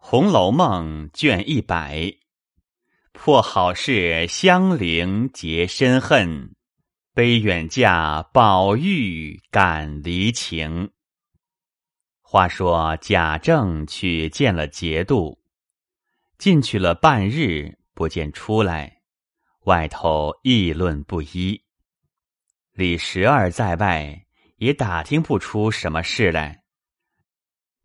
[0.00, 2.14] 红楼梦》卷一百，
[3.12, 6.54] 破好事相邻结深恨，
[7.12, 10.92] 悲远嫁宝玉感离情。
[12.22, 15.42] 话说贾政去见了节度，
[16.38, 19.00] 进去了半日，不见出来，
[19.64, 21.60] 外头议论不一。
[22.72, 24.24] 李十二在外，
[24.56, 26.62] 也打听不出什么事来。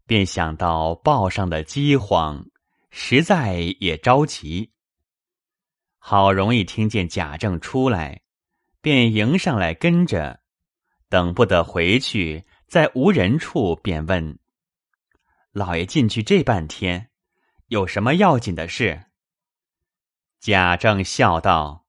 [0.06, 2.46] 便想到报上的饥荒，
[2.90, 4.72] 实在也着急。
[5.98, 8.22] 好容易听见贾政出来，
[8.82, 10.42] 便迎上来跟着，
[11.08, 14.38] 等不得回去，在无人处便问
[15.54, 17.10] ：“老爷进去这半天，
[17.68, 19.06] 有什么要紧的事？”
[20.42, 21.86] 贾政笑道：“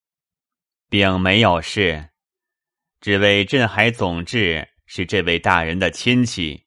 [0.88, 2.10] 并没有事，
[3.00, 6.63] 只为镇海总治是这位大人的亲戚。”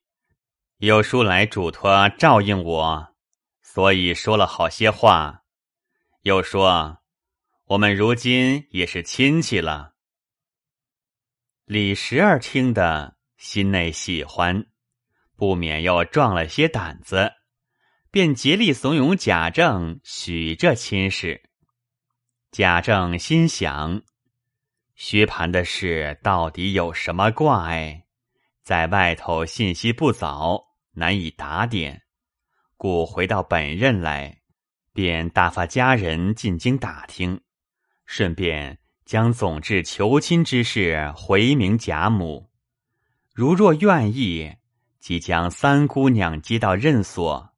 [0.79, 3.15] 有书来嘱托照应我，
[3.63, 5.41] 所以说了好些话。
[6.21, 6.99] 又说
[7.65, 9.95] 我们如今也是亲戚了。
[11.65, 14.67] 李十二听得心内喜欢，
[15.35, 17.31] 不免又壮了些胆子，
[18.11, 21.49] 便竭力怂恿贾政许这亲事。
[22.51, 24.03] 贾政心想：
[24.93, 28.05] 薛蟠的事到底有什么挂碍？
[28.61, 30.66] 在外头信息不早。
[30.99, 32.01] 难以打点，
[32.75, 34.39] 故回到本任来，
[34.93, 37.39] 便打发家人进京打听，
[38.07, 42.49] 顺便将总治求亲之事回明贾母。
[43.31, 44.55] 如若愿意，
[44.99, 47.53] 即将三姑娘接到任所。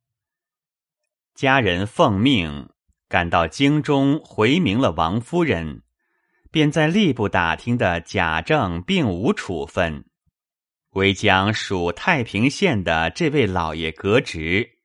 [1.33, 2.71] 家人奉命
[3.07, 5.83] 赶到京中回明了王夫人，
[6.51, 10.08] 便在吏部打听的贾政并无处分。
[10.91, 14.79] 为将属太平县的这位老爷革职，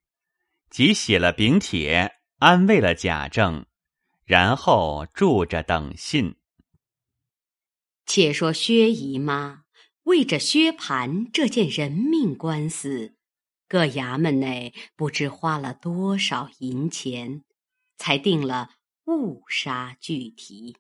[0.70, 3.64] 即写了禀帖，安慰了贾政，
[4.24, 6.36] 然后住着等信。
[8.06, 9.64] 且说薛姨妈
[10.02, 13.16] 为着薛蟠这件人命官司，
[13.66, 17.42] 各衙门内不知花了多少银钱，
[17.96, 18.72] 才定了
[19.06, 20.76] 误杀具题。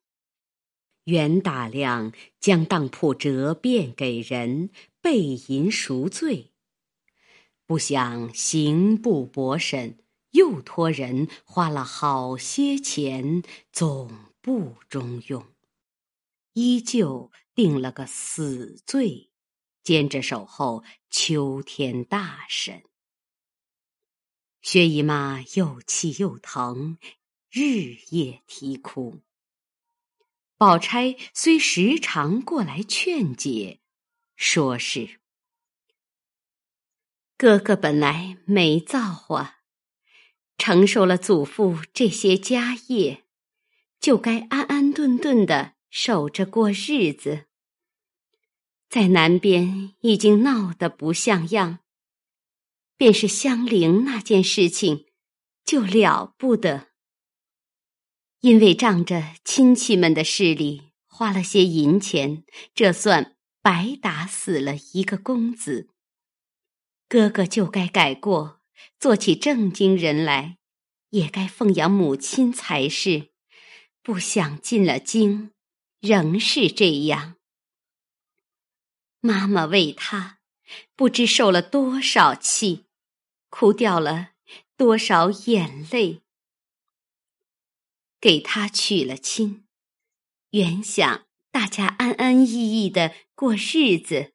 [1.04, 4.70] 原打量将当铺折变给人。
[5.00, 6.54] 背银赎罪，
[7.66, 9.98] 不想刑部驳审，
[10.30, 14.10] 又托人花了好些钱，总
[14.40, 15.46] 不中用，
[16.54, 19.30] 依旧定了个死罪，
[19.82, 22.82] 兼着守候秋天大审。
[24.62, 26.96] 薛姨妈又气又疼，
[27.50, 29.20] 日夜啼哭。
[30.56, 33.80] 宝钗虽时常过来劝解。
[34.36, 35.20] 说是
[37.36, 39.58] 哥哥本来没造化，
[40.58, 43.24] 承受了祖父这些家业，
[44.00, 47.46] 就该安安顿顿的守着过日子。
[48.88, 51.80] 在南边已经闹得不像样，
[52.96, 55.06] 便是香菱那件事情
[55.64, 56.93] 就了不得，
[58.44, 62.44] 因为仗着亲戚们的势力花了些银钱，
[62.74, 63.38] 这算。
[63.62, 65.88] 白打死了一个公子，
[67.08, 68.60] 哥哥就该改过，
[69.00, 70.58] 做起正经人来，
[71.08, 73.30] 也该奉养母亲才是。
[74.02, 75.52] 不想进了京，
[76.00, 77.36] 仍是这样。
[79.20, 80.40] 妈妈为他，
[80.94, 82.84] 不知受了多少气，
[83.48, 84.32] 哭掉了
[84.76, 86.23] 多少眼泪。
[88.24, 89.66] 给他娶了亲，
[90.52, 91.26] 原想。
[91.50, 94.32] 大家安安逸逸的过日子，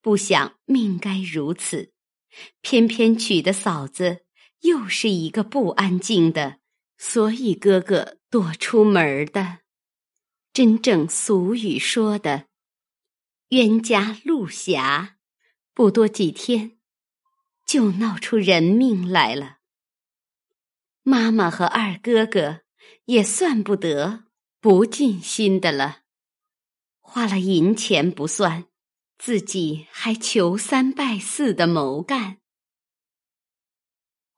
[0.00, 1.92] 不想命该如此，
[2.60, 4.24] 偏偏娶的嫂子
[4.60, 6.60] 又是一个不安静的，
[6.96, 9.58] 所以哥哥躲出门的。
[10.52, 12.46] 真正俗语说的
[13.50, 15.18] “冤家路狭”，
[15.74, 16.78] 不多几天
[17.66, 19.58] 就闹出人命来了。
[21.02, 22.60] 妈妈和二哥哥
[23.06, 24.24] 也算不得
[24.60, 26.02] 不尽心的了。
[27.00, 28.66] 花了银钱不算，
[29.18, 32.38] 自己还求三拜四的谋干，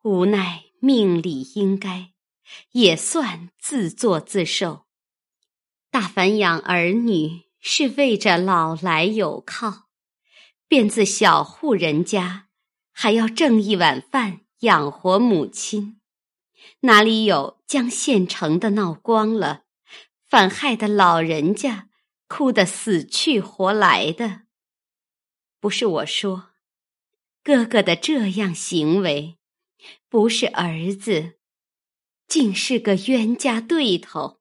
[0.03, 2.12] 无奈命里应该，
[2.73, 4.87] 也算自作自受。
[5.91, 9.89] 大凡养儿女是为着老来有靠，
[10.67, 12.49] 便自小户人家
[12.91, 16.01] 还要挣一碗饭养活母亲，
[16.85, 19.65] 哪里有将现成的闹光了，
[20.29, 21.89] 反害的老人家？
[22.27, 24.43] 哭得死去活来的，
[25.61, 26.51] 不是我说，
[27.43, 29.39] 哥哥的这样行为，
[30.09, 31.39] 不是儿子，
[32.27, 34.41] 竟是个冤家对头。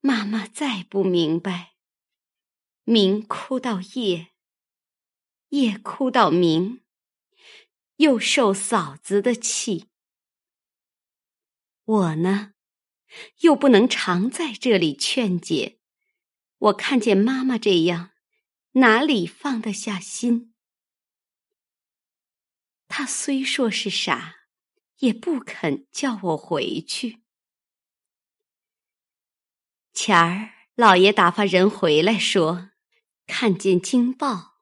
[0.00, 1.74] 妈妈再不明白，
[2.84, 4.32] 明哭到夜，
[5.50, 6.82] 夜哭到明，
[8.00, 9.90] 又受嫂子的气。
[11.84, 12.54] 我呢，
[13.40, 15.80] 又不能常在这里劝解。
[16.56, 18.12] 我看见妈妈这样，
[18.72, 20.54] 哪里放得下心？
[22.88, 24.46] 他虽说是傻，
[25.00, 27.20] 也不肯叫我回去。
[29.92, 32.70] 前儿老爷打发人回来说，
[33.26, 34.54] 看见惊报，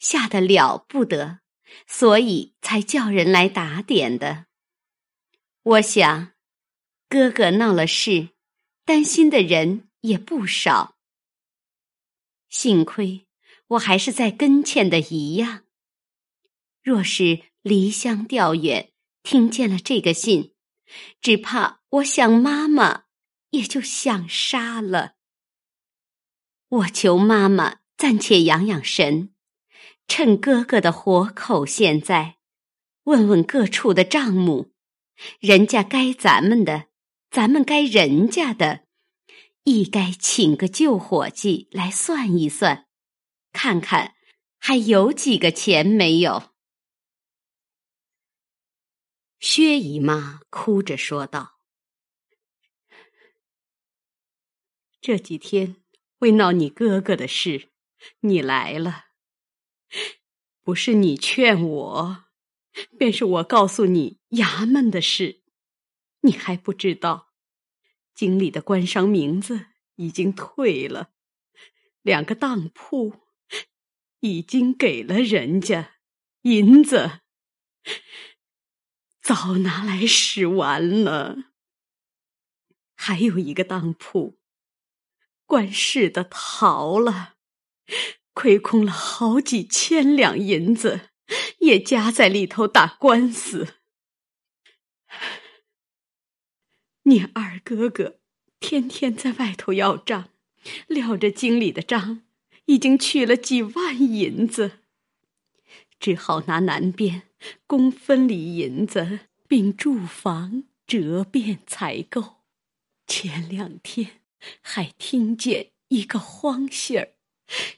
[0.00, 1.43] 吓得了不得，
[1.86, 4.46] 所以才叫人来打点的。
[5.62, 6.32] 我想，
[7.08, 8.30] 哥哥闹了事，
[8.84, 10.96] 担心的人也不少。
[12.48, 13.26] 幸亏
[13.68, 15.64] 我还是在跟前的一样，
[16.82, 18.92] 若是离乡调远，
[19.22, 20.54] 听见了这个信，
[21.20, 23.04] 只怕我想妈妈。
[23.54, 25.14] 也就想杀了。
[26.68, 29.33] 我求妈妈暂且养养神，
[30.06, 32.38] 趁哥哥的活口现在，
[33.04, 34.72] 问问各处的账目，
[35.40, 36.88] 人家该咱们的，
[37.30, 38.86] 咱们该人家的，
[39.64, 42.86] 亦该请个旧伙计来算一算，
[43.52, 44.14] 看看
[44.58, 46.52] 还有几个钱没有。
[49.40, 51.60] 薛姨妈哭着说道。
[55.00, 55.76] 这几天
[56.20, 57.68] 为闹你哥哥的事，
[58.20, 59.13] 你来了。
[60.62, 62.24] 不是你劝我，
[62.98, 65.42] 便是我告诉你衙门的事，
[66.20, 67.32] 你还不知道。
[68.14, 71.10] 京里的官商名字已经退了，
[72.02, 73.26] 两个当铺
[74.20, 75.96] 已经给了人家
[76.42, 77.20] 银子，
[79.20, 81.52] 早拿来使完了。
[82.94, 84.38] 还有一个当铺。
[85.46, 87.34] 官事的逃了，
[88.34, 91.08] 亏空了好几千两银子，
[91.60, 93.76] 也夹在里头打官司。
[97.04, 98.18] 你二哥哥
[98.60, 100.28] 天天在外头要账，
[100.86, 102.22] 料着京里的账
[102.66, 104.80] 已经去了几万银子，
[105.98, 107.22] 只好拿南边
[107.66, 112.42] 公分里银子并住房折变采购。
[113.06, 114.20] 前两天。
[114.60, 117.13] 还听见一个荒信儿，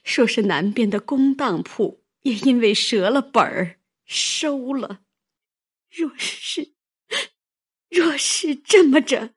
[0.03, 5.01] 说是南边的公当铺也因为折了本儿收了。
[5.89, 6.73] 若是
[7.89, 9.33] 若是这么着，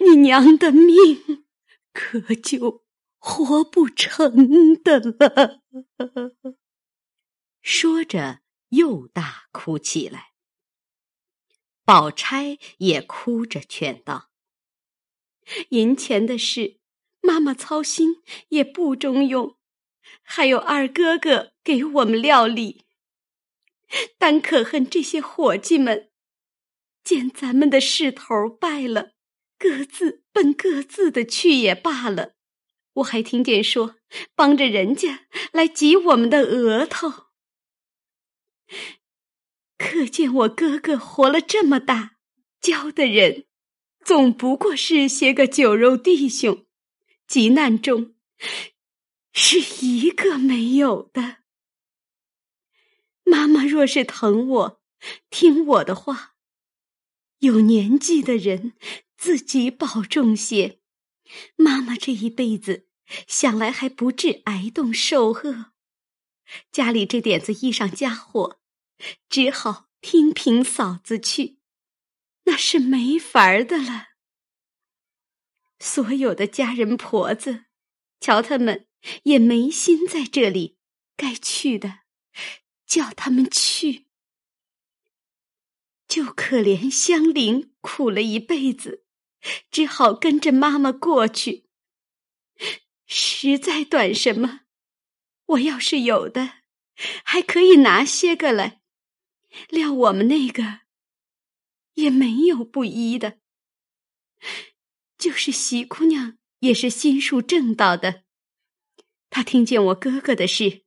[0.00, 1.44] 你娘的命
[1.92, 2.84] 可就
[3.18, 5.62] 活不成的了。
[7.60, 10.32] 说着又大哭起来。
[11.84, 14.30] 宝钗也哭着劝道。
[15.70, 16.80] 银钱的事，
[17.26, 19.56] 妈妈操心也不中用，
[20.22, 22.84] 还有二哥哥给我们料理。
[24.18, 26.10] 但可恨这些伙计们，
[27.02, 29.12] 见咱们的势头败了，
[29.58, 32.34] 各自奔各自的去也罢了。
[32.94, 33.96] 我还听见说，
[34.34, 37.26] 帮着人家来挤我们的额头。
[39.78, 42.16] 可见我哥哥活了这么大，
[42.60, 43.46] 教的人。
[44.04, 46.65] 总不过是些个酒肉弟兄，
[47.26, 48.14] 急难中
[49.32, 51.38] 是一个没有的。
[53.24, 54.82] 妈妈若是疼我，
[55.30, 56.36] 听我的话，
[57.38, 58.74] 有年纪的人
[59.16, 60.80] 自己保重些。
[61.56, 62.86] 妈妈这一辈子
[63.26, 65.72] 想来还不至挨冻受饿，
[66.70, 68.60] 家里这点子衣裳家伙，
[69.28, 71.58] 只好听凭嫂子去。
[72.44, 74.15] 那是没法儿的了。
[75.78, 77.66] 所有的家人婆子，
[78.20, 78.86] 瞧他们
[79.24, 80.78] 也没心在这里，
[81.16, 82.00] 该去的，
[82.86, 84.06] 叫他们去。
[86.08, 89.04] 就可怜香菱苦了一辈子，
[89.70, 91.66] 只好跟着妈妈过去。
[93.06, 94.60] 实在短什么，
[95.46, 96.60] 我要是有的，
[97.24, 98.82] 还可以拿些个来。
[99.68, 100.86] 料我们那个。
[101.96, 103.38] 也没有不依的，
[105.18, 108.24] 就是喜姑娘也是心术正道的。
[109.30, 110.84] 她听见我哥哥的事，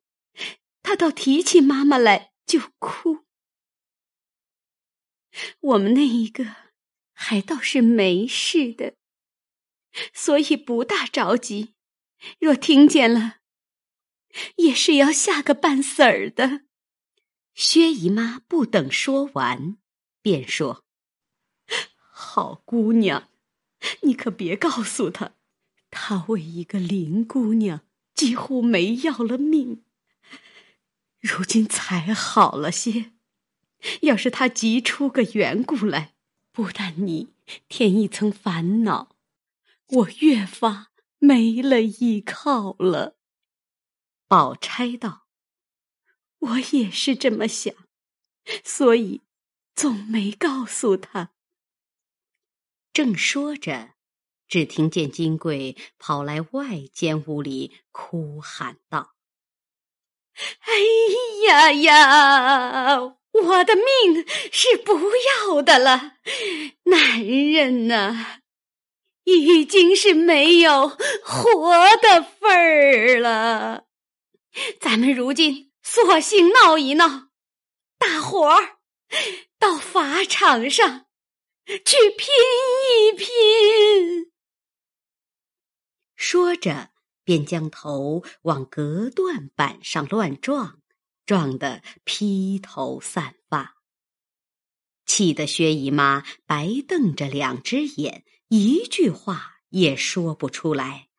[0.82, 3.26] 她倒提起妈妈来就哭。
[5.60, 6.56] 我们那一个
[7.14, 8.96] 还倒是没事的，
[10.14, 11.76] 所以不大着急。
[12.40, 13.38] 若听见了，
[14.58, 16.66] 也是要吓个半死儿的。
[17.54, 19.78] 薛姨妈不等说完，
[20.22, 20.86] 便说
[22.12, 23.30] ：“好姑娘，
[24.02, 25.34] 你可别告诉他，
[25.90, 27.82] 他为一个林姑娘
[28.14, 29.84] 几乎没要了命。
[31.20, 33.12] 如今才好了些，
[34.02, 36.14] 要是他急出个缘故来，
[36.52, 37.34] 不但你
[37.68, 39.16] 添一层烦恼，
[39.88, 43.18] 我越发没了依靠了。”
[44.28, 45.26] 宝钗道。
[46.40, 47.76] 我也是这么想，
[48.64, 49.20] 所以
[49.76, 51.32] 总没告诉他。
[53.00, 53.92] 正说着，
[54.50, 59.14] 只听见金贵跑来外间屋里，哭喊道
[60.68, 65.00] ：“哎呀呀，我的命是不
[65.48, 66.18] 要的了！
[66.84, 68.42] 男人呐，
[69.24, 70.90] 已经是没有
[71.24, 73.86] 活的份儿了。
[74.82, 77.30] 咱们如今……”索性闹一闹，
[77.98, 78.80] 大伙儿
[79.58, 81.06] 到法场上
[81.86, 82.28] 去拼
[82.98, 84.32] 一拼。
[86.16, 86.92] 说着，
[87.24, 90.82] 便将头往隔断板上乱撞，
[91.26, 93.78] 撞得披头散发，
[95.06, 101.10] 气得薛姨妈白瞪着两只眼，一句话也说不出来。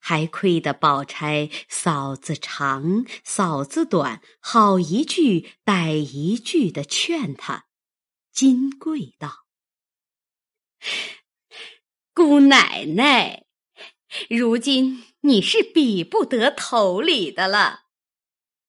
[0.00, 7.66] 还亏得宝钗嫂子长，嫂子短，好一句歹一句的劝他。
[8.32, 9.46] 金贵道
[12.14, 13.44] ：“姑奶奶，
[14.28, 17.84] 如今你是比不得头里的了。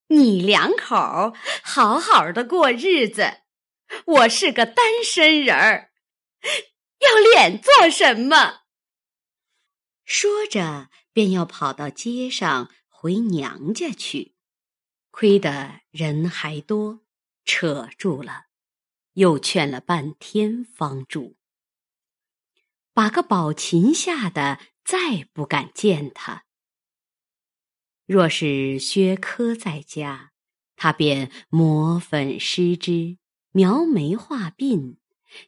[0.08, 3.42] 你两口好好的过日子，
[4.06, 5.92] 我是个单身人儿，
[7.00, 8.62] 要脸做什么？”
[10.06, 10.90] 说着。
[11.12, 14.36] 便要跑到街上回娘家去，
[15.10, 17.02] 亏得人还多，
[17.44, 18.46] 扯住了，
[19.14, 21.39] 又劝了半天方住。
[22.94, 26.46] 把个宝琴吓得再不敢见他。
[28.06, 30.32] 若是薛科在家，
[30.76, 33.18] 他便抹粉施脂，
[33.52, 34.98] 描眉画鬓，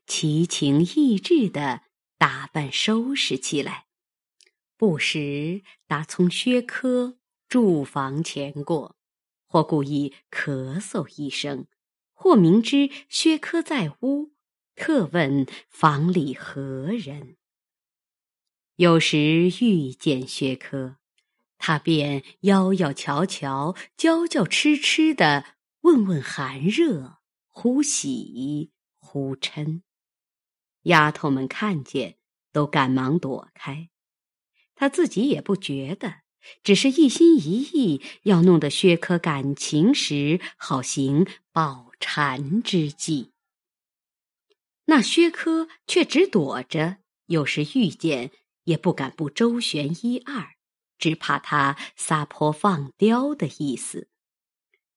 [0.05, 1.81] 奇情异致的
[2.17, 3.87] 打扮收拾起来。
[4.77, 7.17] 不时打从薛科
[7.47, 8.97] 住房前过，
[9.47, 11.67] 或故意咳嗽一声，
[12.13, 14.33] 或明知薛科在屋，
[14.75, 17.37] 特问房里何人。
[18.75, 20.97] 有时遇见薛科，
[21.57, 25.45] 他便邀邀瞧瞧，娇娇痴痴的
[25.81, 29.81] 问问寒热，忽喜忽嗔。
[30.83, 32.17] 丫头们看见，
[32.51, 33.89] 都赶忙躲开。
[34.73, 36.21] 他自己也不觉得，
[36.63, 43.30] 只是一心一意要弄得薛科感情时，好行饱缠之计。
[44.91, 48.31] 那薛科却只躲着，有时遇见
[48.65, 50.55] 也不敢不周旋一二，
[50.97, 54.09] 只怕他撒泼放刁的意思。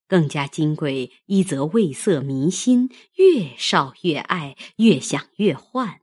[0.08, 6.00] 更加金贵，一则味色迷心，越少越爱，越想越换。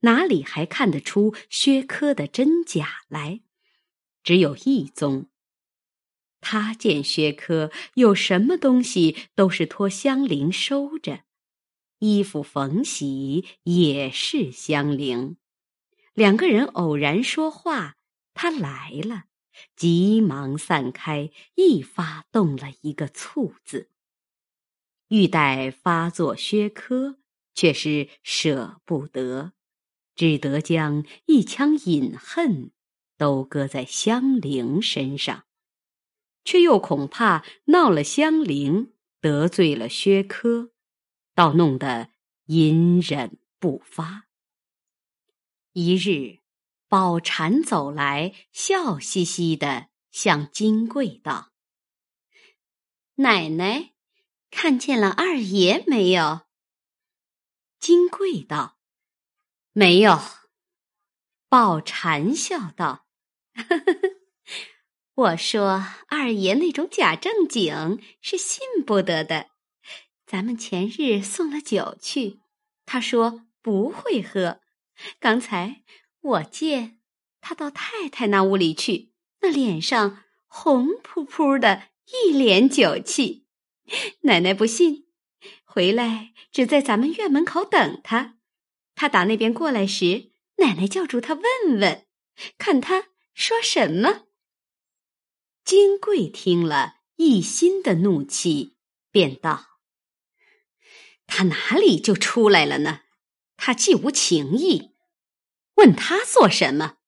[0.00, 3.40] 哪里还看得出薛科的真假来？
[4.22, 5.30] 只有一宗。
[6.42, 11.24] 他见薛科有什么东西都是托香菱收着，
[12.02, 15.36] 衣服缝洗也是香菱。
[16.14, 17.96] 两个人偶然说话，
[18.34, 19.26] 他来了，
[19.76, 23.88] 急忙散开，一发动了一个醋字。
[25.10, 27.20] 欲待发作薛科，
[27.54, 29.52] 却是舍不得。
[30.16, 32.72] 只得将一腔隐恨
[33.16, 35.44] 都搁在香菱身上，
[36.44, 40.72] 却又恐怕闹了香菱，得罪了薛科，
[41.34, 42.10] 倒弄得
[42.46, 44.28] 隐忍不发。
[45.72, 46.40] 一日，
[46.88, 51.52] 宝蟾走来，笑嘻嘻的向金贵道
[53.16, 53.94] ：“奶奶，
[54.50, 56.42] 看见了二爷没有？”
[57.80, 58.78] 金贵道。
[59.72, 60.20] 没有，
[61.48, 63.06] 宝蟾笑道
[63.56, 64.08] ：“呵呵呵
[65.14, 69.51] 我说二爷那种假正经是信不得的。
[70.32, 72.40] 咱们前日送了酒去，
[72.86, 74.62] 他说不会喝。
[75.20, 75.82] 刚才
[76.22, 77.00] 我见
[77.42, 79.12] 他到太太那屋里去，
[79.42, 83.44] 那脸上红扑扑的，一脸酒气。
[84.22, 85.04] 奶奶不信，
[85.66, 88.38] 回来只在咱们院门口等他。”
[88.96, 92.06] 他打那边过来时，奶奶叫住他问问，
[92.56, 94.22] 看他说什么。
[95.62, 98.78] 金贵听了一心的怒气
[99.10, 99.66] 便道
[101.34, 103.04] ：“他哪里就出来了呢？
[103.56, 104.90] 他既无情意，
[105.76, 106.98] 问他做什么？”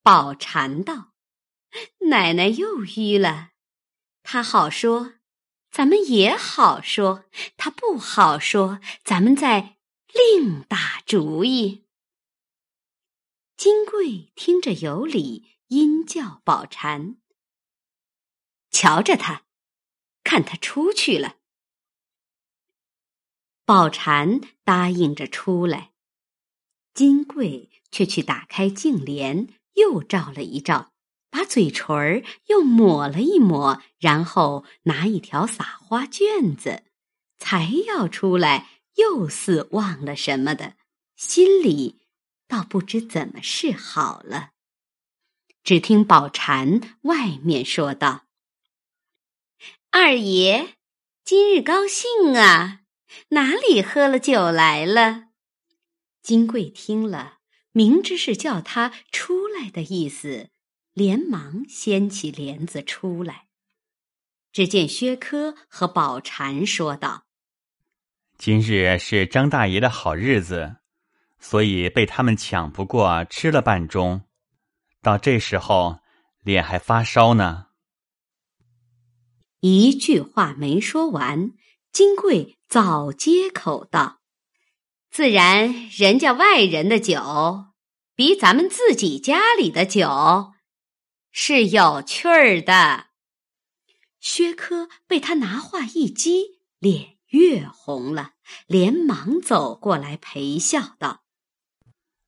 [0.00, 1.12] 宝蟾道
[2.08, 3.50] ：“奶奶又愚了，
[4.22, 5.14] 他好说，
[5.72, 7.24] 咱们也好说；
[7.56, 9.78] 他不好说，咱们再
[10.14, 11.84] 另打主意。”
[13.58, 17.16] 金贵听着有理，因叫宝蟾。
[18.70, 19.46] 瞧着他，
[20.22, 21.38] 看他出去了。
[23.66, 25.90] 宝蟾答应着出来，
[26.94, 30.92] 金贵却去打开镜帘，又照了一照，
[31.30, 36.84] 把嘴唇又抹了一抹，然后拿一条撒花卷子，
[37.38, 40.76] 才要出来，又似忘了什么的，
[41.16, 42.02] 心里
[42.46, 44.52] 倒不知怎么是好了。
[45.64, 48.26] 只听宝蟾外面说道。
[49.90, 50.76] 二爷，
[51.24, 52.82] 今日高兴啊！
[53.28, 55.28] 哪里喝了酒来了？
[56.22, 57.38] 金贵听了，
[57.72, 60.50] 明知是叫他出来的意思，
[60.92, 63.46] 连忙掀起帘子出来。
[64.52, 67.26] 只见薛科和宝蟾说道
[68.38, 70.76] ：“今日是张大爷的好日子，
[71.38, 74.22] 所以被他们抢不过，吃了半盅。
[75.02, 76.00] 到这时候，
[76.42, 77.66] 脸还发烧呢。”
[79.60, 81.52] 一句话没说完，
[81.92, 84.20] 金贵早接口道
[85.10, 87.66] ：“自然，人家外人的酒
[88.14, 90.52] 比咱们自己家里的酒
[91.30, 93.06] 是有趣儿的。”
[94.20, 98.32] 薛科被他拿话一激，脸越红了，
[98.66, 101.22] 连忙走过来陪笑道：“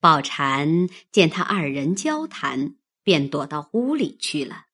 [0.00, 2.76] 宝蟾见他二人交谈。
[3.04, 4.66] 便躲到屋里去了。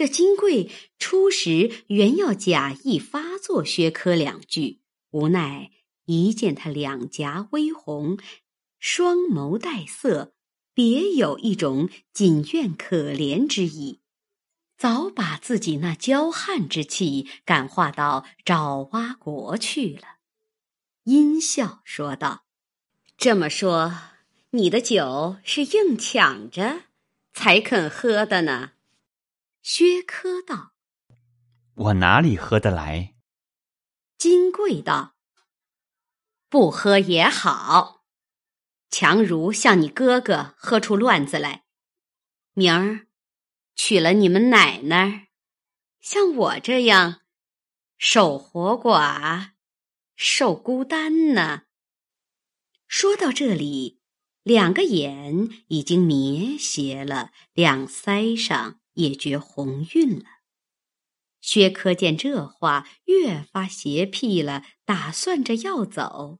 [0.00, 5.72] 这金贵初时原要假意发作薛科两句，无奈
[6.06, 8.18] 一见他两颊微红，
[8.78, 10.32] 双眸带色，
[10.72, 14.00] 别有一种仅怨可怜之意，
[14.78, 20.16] 早把自己那骄悍之气感化到爪哇国去了。
[21.04, 22.46] 阴笑说道
[23.18, 23.92] ：“这么说，
[24.52, 26.84] 你的酒是硬抢着？”
[27.34, 28.72] 才肯喝的呢，
[29.62, 30.72] 薛科道
[31.74, 33.14] ：“我哪里喝得来？”
[34.18, 35.16] 金贵道
[36.48, 38.04] ：“不喝也好，
[38.90, 41.64] 强如像你哥哥喝出乱子来，
[42.54, 43.06] 明儿
[43.74, 45.28] 娶了你们奶奶，
[46.00, 47.20] 像我这样
[47.98, 49.52] 守活寡，
[50.16, 51.62] 受孤单呢。”
[52.88, 53.98] 说到这里。
[54.42, 60.24] 两个眼已经斜斜了，两腮上也觉红晕了。
[61.40, 66.38] 薛科见这话越发邪僻了，打算着要走。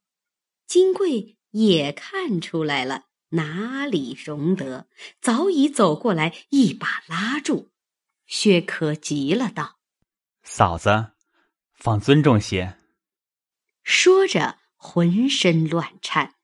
[0.66, 4.88] 金贵也看出来了，哪里容得，
[5.20, 7.70] 早已走过来，一把拉住。
[8.26, 9.78] 薛科急了，道
[10.44, 11.12] ：“嫂子，
[11.72, 12.76] 放尊重些。”
[13.82, 16.34] 说着，浑身乱颤。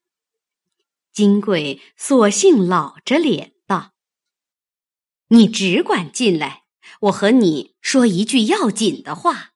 [1.12, 3.55] 金贵索性老着脸道
[5.28, 6.64] ：“你只管进来，
[7.00, 9.52] 我和你说一句要紧的话。”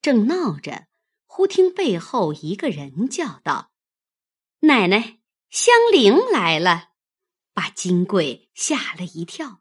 [0.00, 0.86] 正闹着，
[1.26, 3.70] 忽听背后一个人叫道
[4.60, 5.18] ：“奶奶，
[5.50, 6.90] 香菱来了！”
[7.52, 9.60] 把金贵吓了一跳，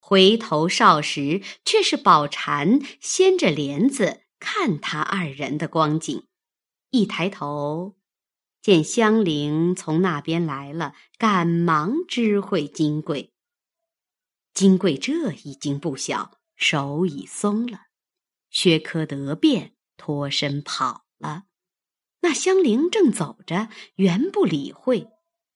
[0.00, 6.26] 回头少时，却是宝蟾掀着帘子看他二人的光景，
[6.90, 7.96] 一抬头。
[8.60, 13.31] 见香菱从那边来了，赶忙知会金贵。
[14.54, 17.86] 金贵这一惊不小，手已松了。
[18.50, 21.44] 薛科得便脱身跑了。
[22.20, 25.08] 那香菱正走着，原不理会。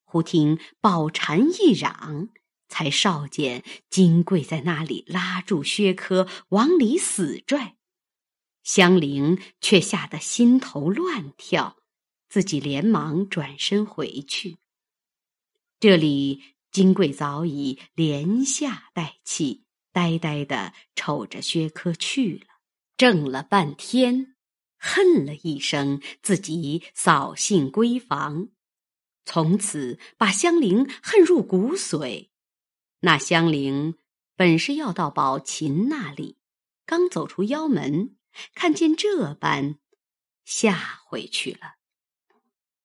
[0.05, 2.29] 忽听宝蟾一嚷，
[2.69, 7.77] 才少见金贵在那里拉住薛科，往里死拽。
[8.63, 11.77] 香菱却吓得心头乱跳。
[12.29, 14.59] 自己连忙转身回去。
[15.79, 16.43] 这里
[16.77, 22.47] 金贵早已连下带气，呆呆的瞅着薛科去了，
[22.99, 24.37] 怔了半天，
[24.77, 28.51] 恨了一声，自己扫兴闺房，
[29.25, 32.29] 从此把香菱恨入骨髓。
[33.01, 33.95] 那香菱
[34.37, 36.37] 本是要到宝琴那里，
[36.85, 38.19] 刚走出腰门，
[38.55, 39.79] 看见这般，
[40.45, 41.77] 吓回去了。